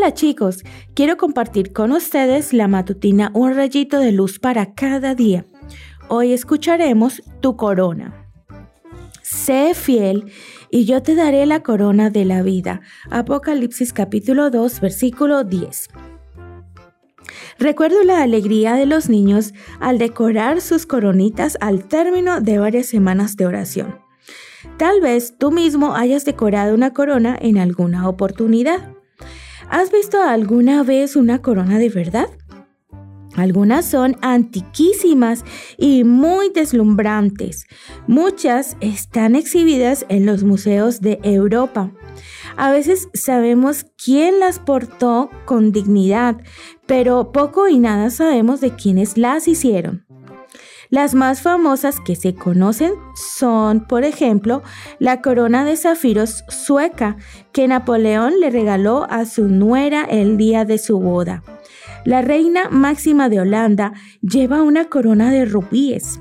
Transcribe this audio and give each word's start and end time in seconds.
Hola 0.00 0.14
chicos, 0.14 0.62
quiero 0.94 1.16
compartir 1.16 1.72
con 1.72 1.90
ustedes 1.90 2.52
la 2.52 2.68
matutina 2.68 3.32
Un 3.34 3.56
rayito 3.56 3.98
de 3.98 4.12
luz 4.12 4.38
para 4.38 4.72
cada 4.72 5.16
día. 5.16 5.44
Hoy 6.06 6.32
escucharemos 6.32 7.20
Tu 7.40 7.56
corona. 7.56 8.30
Sé 9.22 9.74
fiel 9.74 10.30
y 10.70 10.84
yo 10.84 11.02
te 11.02 11.16
daré 11.16 11.44
la 11.46 11.64
corona 11.64 12.10
de 12.10 12.24
la 12.24 12.42
vida. 12.42 12.80
Apocalipsis 13.10 13.92
capítulo 13.92 14.50
2 14.50 14.80
versículo 14.80 15.42
10. 15.42 15.88
Recuerdo 17.58 18.04
la 18.04 18.22
alegría 18.22 18.74
de 18.74 18.86
los 18.86 19.08
niños 19.08 19.52
al 19.80 19.98
decorar 19.98 20.60
sus 20.60 20.86
coronitas 20.86 21.58
al 21.60 21.88
término 21.88 22.40
de 22.40 22.60
varias 22.60 22.86
semanas 22.86 23.34
de 23.36 23.46
oración. 23.46 23.98
Tal 24.76 25.00
vez 25.00 25.36
tú 25.38 25.50
mismo 25.50 25.96
hayas 25.96 26.24
decorado 26.24 26.72
una 26.72 26.92
corona 26.92 27.36
en 27.40 27.58
alguna 27.58 28.08
oportunidad. 28.08 28.97
¿Has 29.70 29.92
visto 29.92 30.22
alguna 30.22 30.82
vez 30.82 31.14
una 31.14 31.42
corona 31.42 31.78
de 31.78 31.90
verdad? 31.90 32.28
Algunas 33.36 33.84
son 33.84 34.16
antiquísimas 34.20 35.44
y 35.76 36.02
muy 36.04 36.50
deslumbrantes. 36.50 37.66
Muchas 38.06 38.76
están 38.80 39.36
exhibidas 39.36 40.06
en 40.08 40.26
los 40.26 40.42
museos 40.42 41.00
de 41.00 41.20
Europa. 41.22 41.92
A 42.56 42.72
veces 42.72 43.08
sabemos 43.14 43.86
quién 44.02 44.40
las 44.40 44.58
portó 44.58 45.30
con 45.44 45.70
dignidad, 45.70 46.38
pero 46.86 47.30
poco 47.30 47.68
y 47.68 47.78
nada 47.78 48.10
sabemos 48.10 48.60
de 48.60 48.74
quiénes 48.74 49.16
las 49.16 49.46
hicieron. 49.46 50.07
Las 50.90 51.14
más 51.14 51.42
famosas 51.42 52.00
que 52.00 52.16
se 52.16 52.34
conocen 52.34 52.92
son, 53.14 53.86
por 53.86 54.04
ejemplo, 54.04 54.62
la 54.98 55.20
corona 55.20 55.64
de 55.64 55.76
zafiros 55.76 56.44
sueca 56.48 57.16
que 57.52 57.68
Napoleón 57.68 58.40
le 58.40 58.48
regaló 58.48 59.06
a 59.10 59.26
su 59.26 59.48
nuera 59.48 60.04
el 60.04 60.38
día 60.38 60.64
de 60.64 60.78
su 60.78 60.98
boda. 60.98 61.42
La 62.06 62.22
reina 62.22 62.70
máxima 62.70 63.28
de 63.28 63.40
Holanda 63.40 63.92
lleva 64.22 64.62
una 64.62 64.86
corona 64.86 65.30
de 65.30 65.44
rubíes. 65.44 66.20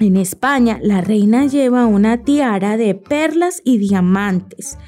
En 0.00 0.16
España, 0.16 0.78
la 0.80 1.00
reina 1.00 1.46
lleva 1.46 1.86
una 1.86 2.22
tiara 2.22 2.76
de 2.76 2.94
perlas 2.94 3.60
y 3.64 3.78
diamantes. 3.78 4.78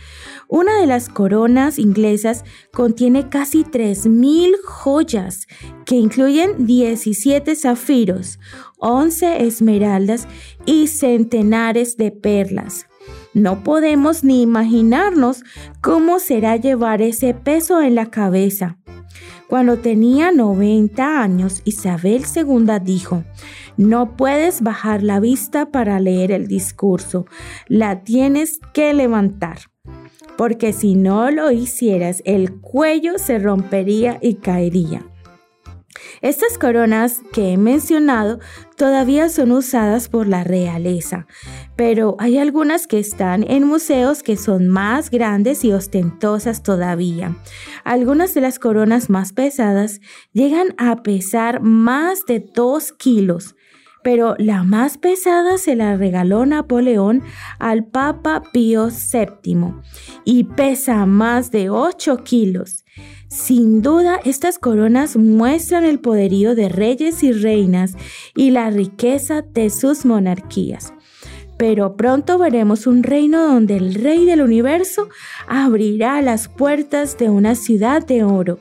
Una 0.47 0.81
de 0.81 0.87
las 0.87 1.09
coronas 1.09 1.79
inglesas 1.79 2.45
contiene 2.73 3.29
casi 3.29 3.63
3.000 3.63 4.57
joyas 4.65 5.47
que 5.85 5.95
incluyen 5.95 6.67
17 6.67 7.55
zafiros, 7.55 8.41
11 8.79 9.47
esmeraldas 9.47 10.27
y 10.67 10.89
centenares 10.89 11.97
de 11.97 12.11
perlas. 12.11 12.87
No 13.33 13.63
podemos 13.63 14.25
ni 14.25 14.43
imaginarnos 14.43 15.45
cómo 15.81 16.19
será 16.19 16.57
llevar 16.57 17.01
ese 17.01 17.33
peso 17.33 17.81
en 17.81 17.95
la 17.95 18.11
cabeza. 18.11 18.80
Cuando 19.49 19.79
tenía 19.79 20.33
90 20.33 21.23
años, 21.23 21.63
Isabel 21.65 22.25
II 22.35 22.67
dijo, 22.83 23.25
no 23.77 24.17
puedes 24.17 24.63
bajar 24.63 25.03
la 25.03 25.21
vista 25.21 25.71
para 25.71 25.99
leer 26.01 26.33
el 26.33 26.47
discurso, 26.47 27.27
la 27.67 28.03
tienes 28.03 28.61
que 28.73 28.95
levantar 28.95 29.59
porque 30.41 30.73
si 30.73 30.95
no 30.95 31.31
lo 31.31 31.51
hicieras, 31.51 32.23
el 32.25 32.63
cuello 32.63 33.19
se 33.19 33.39
rompería 33.39 34.17
y 34.23 34.37
caería. 34.37 35.10
Estas 36.23 36.59
coronas 36.59 37.23
que 37.33 37.53
he 37.53 37.57
mencionado 37.57 38.41
todavía 38.77 39.31
son 39.31 39.53
usadas 39.53 40.09
por 40.11 40.29
la 40.29 40.45
realeza, 40.45 41.27
pero 41.77 42.17
hay 42.19 42.37
algunas 42.37 42.87
que 42.87 42.99
están 42.99 43.43
en 43.49 43.67
museos 43.67 44.23
que 44.23 44.37
son 44.37 44.69
más 44.69 45.11
grandes 45.11 45.65
y 45.65 45.73
ostentosas 45.73 46.63
todavía. 46.63 47.37
Algunas 47.85 48.35
de 48.35 48.43
las 48.43 48.59
coronas 48.59 49.09
más 49.09 49.33
pesadas 49.33 50.01
llegan 50.33 50.75
a 50.77 51.03
pesar 51.03 51.63
más 51.63 52.27
de 52.27 52.41
2 52.41 52.93
kilos 52.93 53.55
pero 54.03 54.35
la 54.39 54.63
más 54.63 54.99
pesada 54.99 55.59
se 55.59 55.77
la 55.77 55.97
regaló 55.97 56.47
Napoleón 56.47 57.23
al 57.59 57.85
Papa 57.85 58.43
Pío 58.53 58.89
VII 58.89 59.75
y 60.25 60.45
pesa 60.45 61.07
más 61.07 61.51
de 61.51 61.71
8 61.71 62.19
kilos. 62.25 62.85
Sin 63.29 63.83
duda, 63.83 64.19
estas 64.25 64.59
coronas 64.59 65.17
muestran 65.17 65.85
el 65.85 66.01
poderío 66.01 66.55
de 66.55 66.69
reyes 66.69 67.23
y 67.23 67.33
reinas 67.33 67.95
y 68.35 68.51
la 68.51 68.71
riqueza 68.71 69.43
de 69.43 69.71
sus 69.71 70.05
monarquías. 70.05 70.93
Pero 71.57 71.97
pronto 71.97 72.39
veremos 72.39 72.87
un 72.87 73.03
reino 73.03 73.47
donde 73.47 73.77
el 73.77 73.95
rey 73.95 74.25
del 74.25 74.41
universo 74.41 75.09
abrirá 75.47 76.23
las 76.23 76.49
puertas 76.49 77.19
de 77.19 77.29
una 77.29 77.55
ciudad 77.55 78.05
de 78.05 78.25
oro 78.25 78.59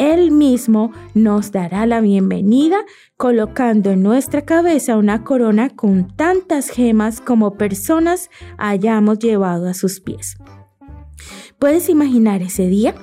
él 0.00 0.30
mismo 0.30 0.92
nos 1.12 1.52
dará 1.52 1.84
la 1.84 2.00
bienvenida 2.00 2.78
colocando 3.18 3.90
en 3.90 4.02
nuestra 4.02 4.46
cabeza 4.46 4.96
una 4.96 5.24
corona 5.24 5.68
con 5.68 6.16
tantas 6.16 6.70
gemas 6.70 7.20
como 7.20 7.58
personas 7.58 8.30
hayamos 8.56 9.18
llevado 9.18 9.68
a 9.68 9.74
sus 9.74 10.00
pies. 10.00 10.38
¿Puedes 11.58 11.90
imaginar 11.90 12.40
ese 12.40 12.66
día? 12.66 12.94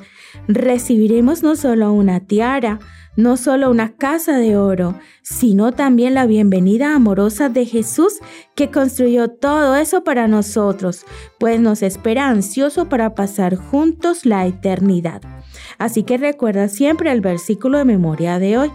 Recibiremos 0.48 1.44
no 1.44 1.56
solo 1.56 1.94
una 1.94 2.22
tiara, 2.22 2.80
no 3.16 3.38
solo 3.38 3.70
una 3.70 3.96
casa 3.96 4.38
de 4.40 4.58
oro, 4.58 4.96
sino 5.22 5.74
también 5.74 6.16
la 6.16 6.26
bienvenida 6.26 6.96
amorosa 6.96 7.50
de 7.50 7.66
Jesús 7.66 8.14
que 8.56 8.72
construyó 8.72 9.28
todo 9.28 9.76
eso 9.76 10.04
para 10.04 10.28
nosotros, 10.28 11.06
pues 11.38 11.60
nos 11.60 11.84
espera 11.84 12.28
ansioso 12.28 12.90
para 12.90 13.14
pasar 13.14 13.56
juntos 13.56 14.26
la 14.26 14.48
eternidad. 14.48 15.37
Así 15.78 16.04
que 16.04 16.18
recuerda 16.18 16.68
siempre 16.68 17.12
el 17.12 17.22
versículo 17.22 17.78
de 17.78 17.86
memoria 17.86 18.40
de 18.40 18.58
hoy. 18.58 18.72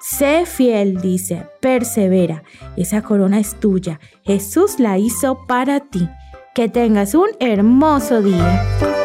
Sé 0.00 0.44
fiel, 0.46 1.00
dice, 1.00 1.46
persevera, 1.60 2.42
esa 2.76 3.02
corona 3.02 3.38
es 3.38 3.58
tuya, 3.60 4.00
Jesús 4.24 4.78
la 4.78 4.98
hizo 4.98 5.46
para 5.46 5.80
ti. 5.80 6.08
Que 6.54 6.68
tengas 6.68 7.14
un 7.14 7.28
hermoso 7.40 8.20
día. 8.20 9.01